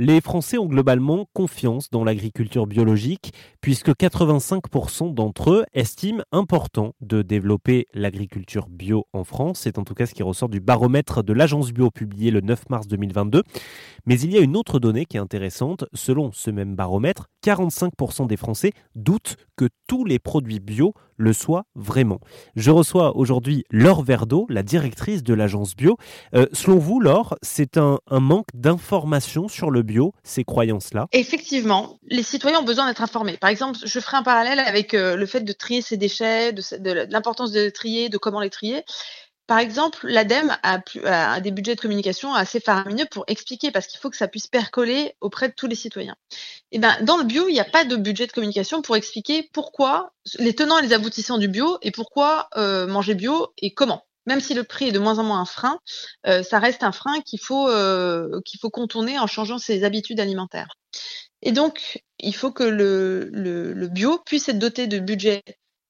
Les 0.00 0.20
Français 0.20 0.58
ont 0.58 0.66
globalement 0.66 1.26
confiance 1.32 1.90
dans 1.90 2.04
l'agriculture 2.04 2.68
biologique 2.68 3.32
puisque 3.60 3.88
85% 3.88 5.12
d'entre 5.12 5.50
eux 5.50 5.64
estiment 5.74 6.22
important 6.30 6.94
de 7.00 7.22
développer 7.22 7.88
l'agriculture 7.94 8.68
bio 8.68 9.06
en 9.12 9.24
France. 9.24 9.58
C'est 9.64 9.76
en 9.76 9.82
tout 9.82 9.94
cas 9.94 10.06
ce 10.06 10.14
qui 10.14 10.22
ressort 10.22 10.50
du 10.50 10.60
baromètre 10.60 11.24
de 11.24 11.32
l'agence 11.32 11.72
bio 11.72 11.90
publié 11.90 12.30
le 12.30 12.40
9 12.42 12.68
mars 12.70 12.86
2022. 12.86 13.42
Mais 14.06 14.20
il 14.20 14.32
y 14.32 14.38
a 14.38 14.40
une 14.40 14.56
autre 14.56 14.78
donnée 14.78 15.04
qui 15.04 15.16
est 15.16 15.20
intéressante. 15.20 15.84
Selon 15.92 16.30
ce 16.30 16.52
même 16.52 16.76
baromètre, 16.76 17.26
45% 17.44 18.28
des 18.28 18.36
Français 18.36 18.72
doutent 18.94 19.36
que 19.56 19.68
tous 19.88 20.04
les 20.04 20.20
produits 20.20 20.60
bio 20.60 20.94
le 21.18 21.32
soient 21.32 21.64
vraiment. 21.74 22.20
Je 22.56 22.70
reçois 22.70 23.16
aujourd'hui 23.16 23.64
Laure 23.70 24.02
Verdeau, 24.02 24.46
la 24.48 24.62
directrice 24.62 25.22
de 25.22 25.34
l'agence 25.34 25.76
bio. 25.76 25.96
Euh, 26.34 26.46
selon 26.52 26.78
vous, 26.78 27.00
Laure, 27.00 27.36
c'est 27.42 27.76
un, 27.76 27.98
manque 28.10 28.48
d'information 28.54 29.48
sur 29.48 29.70
le 29.70 29.82
bio, 29.88 30.14
ces 30.22 30.44
croyances-là 30.44 31.08
Effectivement, 31.12 31.98
les 32.08 32.22
citoyens 32.22 32.60
ont 32.60 32.64
besoin 32.64 32.86
d'être 32.86 33.02
informés. 33.02 33.36
Par 33.36 33.50
exemple, 33.50 33.78
je 33.84 34.00
ferai 34.00 34.18
un 34.18 34.22
parallèle 34.22 34.60
avec 34.60 34.94
euh, 34.94 35.16
le 35.16 35.26
fait 35.26 35.40
de 35.40 35.52
trier 35.52 35.82
ses 35.82 35.96
déchets, 35.96 36.52
de 36.52 37.06
l'importance 37.10 37.50
de 37.50 37.68
trier, 37.70 38.08
de 38.08 38.18
comment 38.18 38.40
les 38.40 38.50
trier. 38.50 38.84
Par 39.48 39.58
exemple, 39.58 40.06
l'ADEME 40.06 40.54
a, 40.62 41.40
des 41.40 41.50
budgets 41.50 41.74
de 41.74 41.80
communication 41.80 42.34
assez 42.34 42.60
faramineux 42.60 43.06
pour 43.10 43.24
expliquer, 43.28 43.70
parce 43.70 43.86
qu'il 43.86 43.98
faut 43.98 44.10
que 44.10 44.16
ça 44.18 44.28
puisse 44.28 44.46
percoler 44.46 45.14
auprès 45.22 45.48
de 45.48 45.54
tous 45.54 45.66
les 45.66 45.74
citoyens. 45.74 46.16
Et 46.70 46.76
eh 46.76 46.78
ben, 46.78 46.94
dans 47.00 47.16
le 47.16 47.24
bio, 47.24 47.48
il 47.48 47.54
n'y 47.54 47.60
a 47.60 47.64
pas 47.64 47.86
de 47.86 47.96
budget 47.96 48.26
de 48.26 48.32
communication 48.32 48.82
pour 48.82 48.94
expliquer 48.94 49.48
pourquoi, 49.54 50.12
les 50.38 50.54
tenants 50.54 50.78
et 50.78 50.82
les 50.82 50.92
aboutissants 50.92 51.38
du 51.38 51.48
bio, 51.48 51.78
et 51.80 51.92
pourquoi 51.92 52.50
euh, 52.58 52.86
manger 52.86 53.14
bio 53.14 53.46
et 53.56 53.72
comment. 53.72 54.04
Même 54.28 54.40
si 54.40 54.52
le 54.52 54.62
prix 54.62 54.88
est 54.88 54.92
de 54.92 54.98
moins 54.98 55.18
en 55.18 55.24
moins 55.24 55.40
un 55.40 55.46
frein, 55.46 55.78
euh, 56.26 56.42
ça 56.42 56.58
reste 56.58 56.82
un 56.82 56.92
frein 56.92 57.22
qu'il 57.22 57.40
faut, 57.40 57.70
euh, 57.70 58.42
qu'il 58.44 58.60
faut 58.60 58.68
contourner 58.68 59.18
en 59.18 59.26
changeant 59.26 59.56
ses 59.56 59.84
habitudes 59.84 60.20
alimentaires. 60.20 60.68
Et 61.40 61.50
donc, 61.50 62.02
il 62.18 62.34
faut 62.34 62.52
que 62.52 62.62
le, 62.62 63.88
bio 63.88 64.18
puisse 64.26 64.50
être 64.50 64.58
doté 64.58 64.86
de 64.86 64.98
budgets 64.98 65.42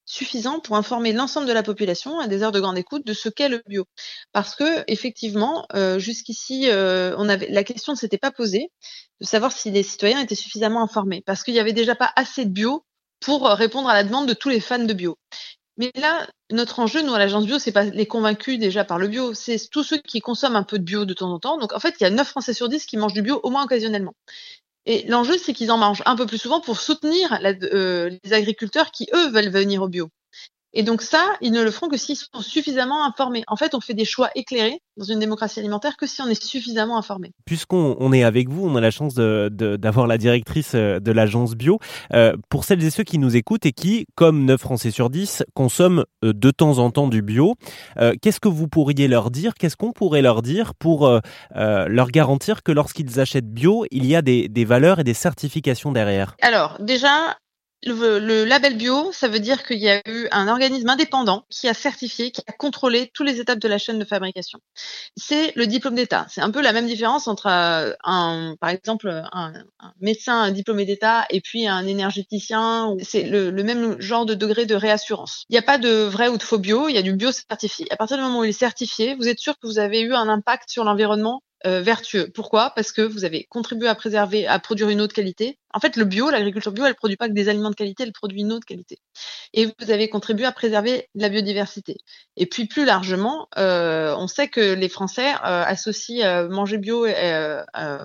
suffisant 0.04 0.60
pour 0.60 0.76
informer 0.76 1.12
l'ensemble 1.12 1.48
de 1.48 1.52
la 1.52 1.64
population 1.64 2.20
à 2.20 2.28
des 2.28 2.44
heures 2.44 2.52
de 2.52 2.60
grande 2.60 2.78
écoute 2.78 3.04
de 3.04 3.12
ce 3.12 3.28
qu'est 3.28 3.48
le 3.48 3.60
bio. 3.66 3.86
Parce 4.32 4.54
que 4.54 4.84
effectivement, 4.86 5.66
euh, 5.74 5.98
jusqu'ici, 5.98 6.70
euh, 6.70 7.16
la 7.50 7.64
question 7.64 7.92
ne 7.92 7.98
s'était 7.98 8.18
pas 8.18 8.30
posée 8.30 8.70
de 9.20 9.26
savoir 9.26 9.50
si 9.50 9.72
les 9.72 9.82
citoyens 9.82 10.20
étaient 10.20 10.36
suffisamment 10.36 10.82
informés, 10.82 11.24
parce 11.26 11.42
qu'il 11.42 11.54
n'y 11.54 11.60
avait 11.60 11.72
déjà 11.72 11.96
pas 11.96 12.12
assez 12.14 12.44
de 12.44 12.50
bio 12.50 12.84
pour 13.18 13.48
répondre 13.48 13.88
à 13.88 13.94
la 13.94 14.04
demande 14.04 14.28
de 14.28 14.34
tous 14.34 14.48
les 14.48 14.60
fans 14.60 14.78
de 14.78 14.92
bio. 14.94 15.18
Mais 15.78 15.92
là, 15.94 16.26
notre 16.50 16.80
enjeu, 16.80 17.02
nous, 17.02 17.14
à 17.14 17.18
l'agence 17.18 17.46
bio, 17.46 17.58
c'est 17.58 17.72
pas 17.72 17.84
les 17.84 18.06
convaincus 18.06 18.58
déjà 18.58 18.84
par 18.84 18.98
le 18.98 19.06
bio, 19.06 19.32
c'est 19.32 19.58
tous 19.70 19.84
ceux 19.84 19.98
qui 19.98 20.20
consomment 20.20 20.56
un 20.56 20.64
peu 20.64 20.78
de 20.78 20.84
bio 20.84 21.04
de 21.04 21.14
temps 21.14 21.32
en 21.32 21.38
temps. 21.38 21.56
Donc, 21.56 21.72
en 21.72 21.78
fait, 21.78 21.94
il 22.00 22.02
y 22.02 22.06
a 22.06 22.10
9 22.10 22.28
Français 22.28 22.52
sur 22.52 22.68
10 22.68 22.84
qui 22.84 22.96
mangent 22.96 23.12
du 23.12 23.22
bio 23.22 23.40
au 23.44 23.50
moins 23.50 23.64
occasionnellement. 23.64 24.14
Et 24.86 25.06
l'enjeu, 25.06 25.38
c'est 25.38 25.52
qu'ils 25.52 25.70
en 25.70 25.78
mangent 25.78 26.02
un 26.06 26.16
peu 26.16 26.26
plus 26.26 26.38
souvent 26.38 26.60
pour 26.60 26.80
soutenir 26.80 27.38
euh, 27.72 28.10
les 28.24 28.32
agriculteurs 28.32 28.90
qui, 28.90 29.08
eux, 29.14 29.28
veulent 29.28 29.50
venir 29.50 29.82
au 29.82 29.88
bio. 29.88 30.08
Et 30.74 30.82
donc 30.82 31.02
ça, 31.02 31.24
ils 31.40 31.52
ne 31.52 31.62
le 31.62 31.70
feront 31.70 31.88
que 31.88 31.96
s'ils 31.96 32.16
sont 32.16 32.40
suffisamment 32.40 33.04
informés. 33.04 33.42
En 33.46 33.56
fait, 33.56 33.74
on 33.74 33.80
fait 33.80 33.94
des 33.94 34.04
choix 34.04 34.30
éclairés 34.34 34.80
dans 34.96 35.04
une 35.04 35.18
démocratie 35.18 35.60
alimentaire 35.60 35.96
que 35.96 36.06
si 36.06 36.20
on 36.20 36.26
est 36.26 36.42
suffisamment 36.42 36.98
informé. 36.98 37.32
Puisqu'on 37.46 38.12
est 38.12 38.24
avec 38.24 38.48
vous, 38.48 38.68
on 38.68 38.76
a 38.76 38.80
la 38.80 38.90
chance 38.90 39.14
d'avoir 39.14 40.06
la 40.06 40.18
directrice 40.18 40.72
euh, 40.74 41.00
de 41.00 41.12
l'agence 41.12 41.54
bio. 41.54 41.78
Euh, 42.12 42.34
pour 42.50 42.64
celles 42.64 42.82
et 42.84 42.90
ceux 42.90 43.04
qui 43.04 43.18
nous 43.18 43.36
écoutent 43.36 43.64
et 43.64 43.72
qui, 43.72 44.06
comme 44.14 44.44
9 44.44 44.60
Français 44.60 44.90
sur 44.90 45.08
10, 45.08 45.44
consomment 45.54 46.04
euh, 46.24 46.32
de 46.34 46.50
temps 46.50 46.78
en 46.78 46.90
temps 46.90 47.08
du 47.08 47.22
bio, 47.22 47.54
qu'est-ce 48.20 48.40
que 48.40 48.48
vous 48.48 48.68
pourriez 48.68 49.08
leur 49.08 49.30
dire? 49.30 49.54
Qu'est-ce 49.54 49.76
qu'on 49.76 49.92
pourrait 49.92 50.22
leur 50.22 50.42
dire 50.42 50.74
pour 50.74 51.10
leur 51.54 52.10
garantir 52.10 52.62
que 52.62 52.72
lorsqu'ils 52.72 53.20
achètent 53.20 53.52
bio, 53.52 53.86
il 53.90 54.06
y 54.06 54.14
a 54.14 54.22
des, 54.22 54.48
des 54.48 54.64
valeurs 54.64 55.00
et 55.00 55.04
des 55.04 55.14
certifications 55.14 55.92
derrière? 55.92 56.36
Alors, 56.40 56.76
déjà, 56.80 57.36
le, 57.84 58.44
label 58.44 58.76
bio, 58.76 59.12
ça 59.12 59.28
veut 59.28 59.38
dire 59.38 59.64
qu'il 59.64 59.78
y 59.78 59.88
a 59.88 60.00
eu 60.06 60.26
un 60.32 60.48
organisme 60.48 60.88
indépendant 60.88 61.44
qui 61.48 61.68
a 61.68 61.74
certifié, 61.74 62.30
qui 62.30 62.42
a 62.46 62.52
contrôlé 62.52 63.10
toutes 63.14 63.26
les 63.26 63.40
étapes 63.40 63.58
de 63.58 63.68
la 63.68 63.78
chaîne 63.78 63.98
de 63.98 64.04
fabrication. 64.04 64.58
C'est 65.16 65.52
le 65.54 65.66
diplôme 65.66 65.94
d'État. 65.94 66.26
C'est 66.28 66.40
un 66.40 66.50
peu 66.50 66.60
la 66.60 66.72
même 66.72 66.86
différence 66.86 67.28
entre 67.28 67.46
euh, 67.46 67.92
un, 68.04 68.56
par 68.60 68.70
exemple, 68.70 69.22
un, 69.32 69.52
médecin 70.00 70.50
diplômé 70.50 70.84
d'État 70.84 71.26
et 71.30 71.40
puis 71.40 71.66
un 71.68 71.86
énergéticien. 71.86 72.96
C'est 73.02 73.22
le, 73.22 73.50
même 73.62 74.00
genre 74.00 74.26
de 74.26 74.34
degré 74.34 74.66
de 74.66 74.74
réassurance. 74.74 75.44
Il 75.48 75.52
n'y 75.52 75.58
a 75.58 75.62
pas 75.62 75.78
de 75.78 75.90
vrai 76.04 76.28
ou 76.28 76.36
de 76.36 76.42
faux 76.42 76.58
bio. 76.58 76.88
Il 76.88 76.94
y 76.94 76.98
a 76.98 77.02
du 77.02 77.12
bio 77.12 77.30
certifié. 77.32 77.86
À 77.90 77.96
partir 77.96 78.16
du 78.16 78.22
moment 78.22 78.40
où 78.40 78.44
il 78.44 78.50
est 78.50 78.52
certifié, 78.52 79.14
vous 79.14 79.28
êtes 79.28 79.38
sûr 79.38 79.54
que 79.58 79.66
vous 79.66 79.78
avez 79.78 80.00
eu 80.00 80.14
un 80.14 80.28
impact 80.28 80.70
sur 80.70 80.84
l'environnement 80.84 81.42
euh, 81.66 81.80
vertueux. 81.80 82.30
Pourquoi? 82.32 82.70
Parce 82.70 82.92
que 82.92 83.02
vous 83.02 83.24
avez 83.24 83.44
contribué 83.50 83.88
à 83.88 83.96
préserver, 83.96 84.46
à 84.46 84.60
produire 84.60 84.90
une 84.90 85.00
autre 85.00 85.12
qualité. 85.12 85.58
En 85.74 85.80
fait, 85.80 85.96
le 85.96 86.04
bio, 86.04 86.30
l'agriculture 86.30 86.72
bio, 86.72 86.84
elle 86.86 86.94
produit 86.94 87.16
pas 87.16 87.28
que 87.28 87.34
des 87.34 87.48
aliments 87.48 87.70
de 87.70 87.74
qualité, 87.74 88.02
elle 88.02 88.12
produit 88.12 88.40
une 88.40 88.52
autre 88.52 88.66
qualité. 88.66 88.98
Et 89.52 89.66
vous 89.66 89.90
avez 89.90 90.08
contribué 90.08 90.46
à 90.46 90.52
préserver 90.52 91.08
la 91.14 91.28
biodiversité. 91.28 91.98
Et 92.36 92.46
puis 92.46 92.66
plus 92.66 92.84
largement, 92.84 93.48
euh, 93.58 94.14
on 94.16 94.26
sait 94.26 94.48
que 94.48 94.74
les 94.74 94.88
Français 94.88 95.30
euh, 95.30 95.62
associent 95.64 96.48
manger 96.48 96.78
bio 96.78 97.06
et, 97.06 97.62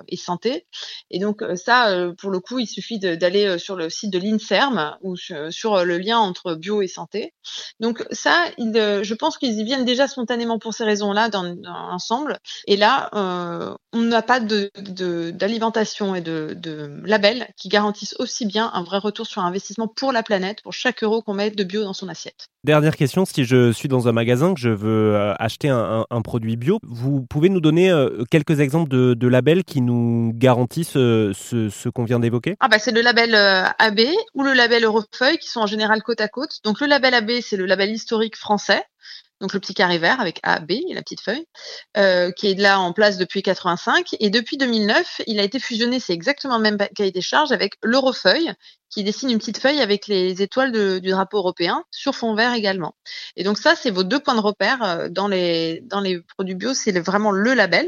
et, 0.07 0.17
santé. 0.17 0.65
Et 1.09 1.19
donc 1.19 1.43
ça, 1.55 2.09
pour 2.17 2.31
le 2.31 2.39
coup, 2.39 2.59
il 2.59 2.67
suffit 2.67 2.99
d'aller 2.99 3.57
sur 3.57 3.75
le 3.75 3.89
site 3.89 4.11
de 4.11 4.19
l'Inserm 4.19 4.97
ou 5.01 5.15
sur, 5.15 5.85
le 5.85 5.97
lien 5.97 6.17
entre 6.17 6.55
bio 6.55 6.81
et 6.81 6.87
santé. 6.87 7.33
Donc 7.79 8.05
ça, 8.11 8.45
je 8.57 9.13
pense 9.13 9.37
qu'ils 9.37 9.59
y 9.59 9.63
viennent 9.63 9.85
déjà 9.85 10.07
spontanément 10.07 10.59
pour 10.59 10.73
ces 10.73 10.83
raisons-là 10.83 11.29
dans, 11.29 11.43
l'ensemble. 11.43 12.39
Et 12.67 12.77
là, 12.77 13.09
euh, 13.13 13.75
on 13.91 14.01
n'a 14.01 14.21
pas 14.21 14.39
d'alimentation 14.39 16.15
et 16.15 16.21
de, 16.21 16.55
de 16.57 17.01
labels 17.05 17.47
qui 17.63 17.69
garantissent 17.69 18.15
aussi 18.19 18.45
bien 18.45 18.69
un 18.73 18.83
vrai 18.83 18.97
retour 18.97 19.25
sur 19.25 19.41
investissement 19.41 19.87
pour 19.87 20.11
la 20.11 20.21
planète, 20.21 20.61
pour 20.63 20.73
chaque 20.73 21.01
euro 21.01 21.21
qu'on 21.21 21.33
met 21.33 21.49
de 21.49 21.63
bio 21.63 21.85
dans 21.85 21.93
son 21.93 22.09
assiette. 22.09 22.47
Dernière 22.65 22.97
question, 22.97 23.23
si 23.23 23.45
je 23.45 23.71
suis 23.71 23.87
dans 23.87 24.09
un 24.09 24.11
magasin, 24.11 24.53
que 24.53 24.59
je 24.59 24.67
veux 24.67 25.15
euh, 25.15 25.33
acheter 25.39 25.69
un, 25.69 26.05
produit 26.25 26.57
bio, 26.57 26.79
vous 26.83 27.21
pouvez 27.21 27.47
nous 27.47 27.61
donner 27.61 27.89
euh, 27.89 28.25
quelques 28.29 28.59
exemples 28.59 28.89
de, 28.89 29.27
labels 29.29 29.63
qui 29.63 29.79
nous 29.79 30.33
garantissent 30.35 30.91
ce, 30.91 31.89
qu'on 31.89 32.03
vient 32.03 32.19
d'évoquer? 32.19 32.57
Ah 32.59 32.67
bah 32.67 32.79
C'est 32.79 32.91
le 32.91 32.99
label 32.99 33.33
AB 33.33 34.01
ou 34.33 34.43
le 34.43 34.51
label 34.51 34.83
Eurofeuille 34.83 35.37
qui 35.37 35.47
sont 35.47 35.61
en 35.61 35.65
général 35.65 36.03
côte 36.03 36.19
à 36.19 36.27
côte. 36.27 36.59
Donc 36.65 36.81
le 36.81 36.87
label 36.87 37.13
AB, 37.13 37.31
c'est 37.41 37.55
le 37.55 37.65
label 37.65 37.91
historique 37.91 38.35
français 38.35 38.83
donc 39.43 39.53
le 39.53 39.59
petit 39.59 39.73
carré 39.73 39.97
vert 39.97 40.21
avec 40.21 40.39
A, 40.43 40.61
B 40.61 40.71
la 40.93 41.01
petite 41.01 41.19
feuille, 41.19 41.45
euh, 41.97 42.31
qui 42.31 42.49
est 42.49 42.57
là 42.57 42.79
en 42.79 42.93
place 42.93 43.17
depuis 43.17 43.41
85. 43.43 44.15
Et 44.21 44.29
depuis 44.29 44.55
2009, 44.55 45.21
il 45.27 45.37
a 45.37 45.43
été 45.43 45.59
fusionné, 45.59 45.99
c'est 45.99 46.13
exactement 46.13 46.55
le 46.55 46.63
même 46.63 46.77
cahier 46.95 47.11
des 47.11 47.21
charges, 47.21 47.51
avec 47.51 47.73
l'Eurofeuille, 47.83 48.53
qui 48.93 49.03
dessine 49.03 49.31
une 49.31 49.39
petite 49.39 49.57
feuille 49.57 49.81
avec 49.81 50.07
les 50.07 50.41
étoiles 50.41 50.71
du 50.71 51.09
drapeau 51.09 51.37
européen 51.37 51.83
sur 51.89 52.13
fond 52.13 52.35
vert 52.35 52.53
également. 52.53 52.93
Et 53.35 53.43
donc 53.43 53.57
ça, 53.57 53.75
c'est 53.75 53.89
vos 53.89 54.03
deux 54.03 54.19
points 54.19 54.35
de 54.35 54.39
repère 54.39 54.83
euh, 54.83 55.09
dans 55.09 55.27
les 55.27 55.81
dans 55.85 55.99
les 55.99 56.21
produits 56.21 56.55
bio. 56.55 56.73
C'est 56.73 56.97
vraiment 56.99 57.31
le 57.31 57.53
label 57.53 57.87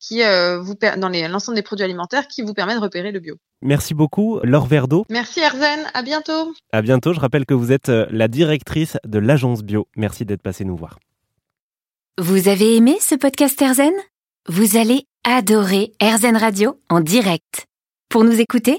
qui 0.00 0.22
euh, 0.22 0.58
vous 0.58 0.74
dans 0.96 1.08
l'ensemble 1.08 1.56
des 1.56 1.62
produits 1.62 1.84
alimentaires 1.84 2.26
qui 2.26 2.42
vous 2.42 2.54
permet 2.54 2.74
de 2.74 2.80
repérer 2.80 3.12
le 3.12 3.20
bio. 3.20 3.36
Merci 3.62 3.94
beaucoup, 3.94 4.40
Laure 4.42 4.66
Verdeau. 4.66 5.04
Merci 5.10 5.40
Erzen, 5.40 5.80
à 5.92 6.02
bientôt. 6.02 6.54
À 6.72 6.82
bientôt. 6.82 7.12
Je 7.12 7.20
rappelle 7.20 7.46
que 7.46 7.54
vous 7.54 7.72
êtes 7.72 7.88
euh, 7.88 8.06
la 8.10 8.28
directrice 8.28 8.96
de 9.04 9.18
l'agence 9.18 9.62
bio. 9.62 9.88
Merci 9.96 10.24
d'être 10.24 10.42
passé 10.42 10.64
nous 10.64 10.76
voir. 10.76 10.98
Vous 12.18 12.48
avez 12.48 12.76
aimé 12.76 12.96
ce 13.00 13.14
podcast 13.14 13.60
Erzen 13.60 13.92
Vous 14.48 14.78
allez 14.78 15.04
adorer 15.24 15.92
Erzen 16.00 16.36
Radio 16.36 16.80
en 16.88 17.00
direct. 17.00 17.66
Pour 18.08 18.24
nous 18.24 18.40
écouter 18.40 18.78